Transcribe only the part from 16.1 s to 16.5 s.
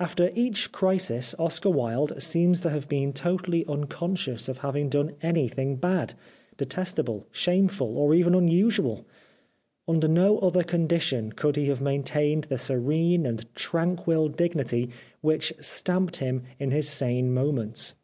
him